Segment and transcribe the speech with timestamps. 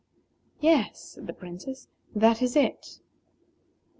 [0.61, 3.01] "Yes," said the Princess; "that is it."